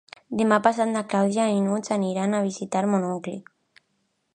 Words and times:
Demà 0.39 0.57
passat 0.67 0.89
na 0.93 1.03
Clàudia 1.11 1.45
i 1.57 1.61
n'Hug 1.67 1.91
aniran 1.99 2.35
a 2.39 2.43
visitar 2.49 2.85
mon 2.95 3.09
oncle. 3.15 3.37